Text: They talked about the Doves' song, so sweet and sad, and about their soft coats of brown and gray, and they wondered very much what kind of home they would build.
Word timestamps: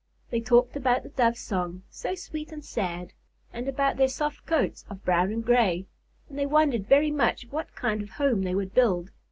They 0.31 0.41
talked 0.41 0.75
about 0.75 1.03
the 1.03 1.09
Doves' 1.09 1.41
song, 1.41 1.83
so 1.91 2.15
sweet 2.15 2.51
and 2.51 2.65
sad, 2.65 3.13
and 3.53 3.67
about 3.67 3.97
their 3.97 4.07
soft 4.07 4.47
coats 4.47 4.83
of 4.89 5.05
brown 5.05 5.31
and 5.31 5.45
gray, 5.45 5.85
and 6.27 6.39
they 6.39 6.47
wondered 6.47 6.87
very 6.87 7.11
much 7.11 7.45
what 7.51 7.75
kind 7.75 8.01
of 8.01 8.09
home 8.09 8.41
they 8.41 8.55
would 8.55 8.73
build. 8.73 9.11